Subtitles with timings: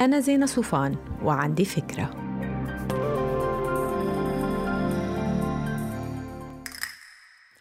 [0.00, 2.10] أنا زينة صوفان وعندي فكرة.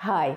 [0.00, 0.36] Hi.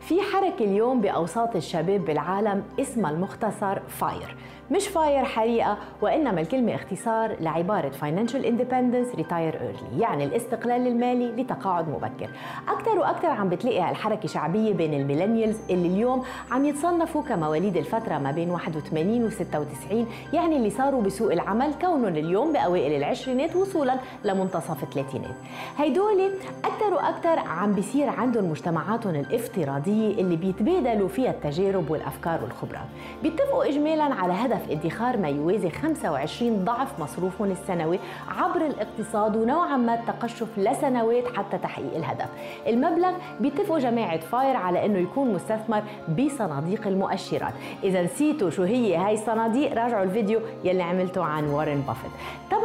[0.00, 4.36] في حركة اليوم بأوساط الشباب بالعالم اسمها المختصر FIRE.
[4.70, 11.88] مش fire حريقة وإنما الكلمة اختصار لعبارة Financial Independence Retire Early يعني الاستقلال المالي لتقاعد
[11.88, 12.30] مبكر.
[12.68, 18.18] أكثر وأكثر عم بتلاقي هالحركة شعبية بين ال millennials اللي اليوم عم يتصنفوا كمواليد الفترة
[18.18, 23.96] ما بين 81 و 96 يعني اللي صاروا بسوق العمل كونهم اليوم بأوائل العشرينات وصولا
[24.24, 25.34] لمنتصف الثلاثينات.
[25.78, 26.30] هيدول
[26.64, 32.86] أكثر وأكثر عم بيصير عندهم مجتمعاتهم الافتراضية اللي بيتبادلوا فيها التجارب والأفكار والخبرات
[33.22, 37.98] بيتفقوا إجمالا على هدف ادخار ما يوازي 25 ضعف مصروفهم السنوي
[38.28, 42.28] عبر الاقتصاد ونوعا ما التقشف لسنوات حتى تحقيق الهدف.
[42.66, 47.52] المبلغ بيتفقوا جماعة FIRE على إنه يكون مستثمر بصناديق المؤشرات.
[47.82, 52.10] اذا نسيتوا شو هي هاي الصناديق؟ راجعوا الفيديو يلي عملته عن وارن بافيت.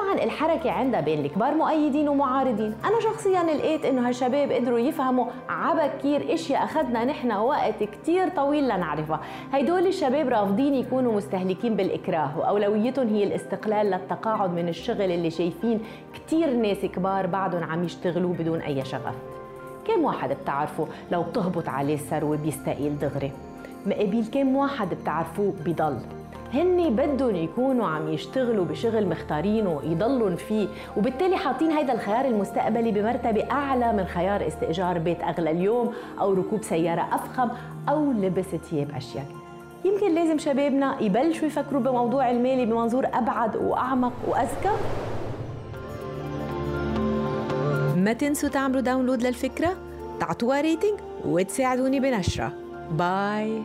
[0.10, 2.76] طبعا الحركة عندها بين الكبار مؤيدين ومعارضين.
[2.86, 9.20] أنا شخصيا لقيت إنه هالشباب قدروا يفهموا عبكير إشياء أخذنا نحن وقت كتير طويل لنعرفها.
[9.54, 15.80] هيدول الشباب رافضين يكونوا مستهلكين بالإكراه وأولويتهم هي الاستقلال للتقاعد من الشغل اللي شايفين
[16.14, 19.16] كتير ناس كبار بعدهم عم يشتغلوا بدون أي شغف.
[19.88, 23.32] كم واحد بتعرفوا لو بتهبط عليه الثروة بيستقيل دغري؟
[23.86, 25.98] مقابل كم واحد بتعرفوه بضل.
[26.54, 33.52] هن بدهم يكونوا عم يشتغلوا بشغل مختارينه يضلوا فيه وبالتالي حاطين هيدا الخيار المستقبلي بمرتبة
[33.52, 37.50] أعلى من خيار استئجار بيت أغلى اليوم أو ركوب سيارة أفخم
[37.90, 39.24] أو لبس ثياب أشيك.
[39.86, 44.72] يمكن لازم شبابنا يبلشوا يفكروا بموضوع المالي بمنظور أبعد وأعمق وأذكى.
[47.96, 49.70] ما تنسوا تعملوا download للفكرة
[50.20, 52.54] تعطوها rating وتساعدوني بنشرة.
[52.92, 53.62] Bye.